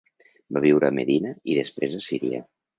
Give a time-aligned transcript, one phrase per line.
[0.57, 2.45] Va viure a Medina i després a Síria.